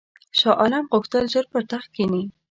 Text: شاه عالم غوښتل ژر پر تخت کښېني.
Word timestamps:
شاه 0.39 0.55
عالم 0.61 0.85
غوښتل 0.93 1.23
ژر 1.33 1.45
پر 1.51 1.63
تخت 1.71 1.87
کښېني. 1.93 2.23